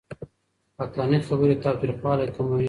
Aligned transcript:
عقلاني 0.83 1.19
خبرې 1.29 1.55
تاوتريخوالی 1.63 2.27
کموي. 2.35 2.59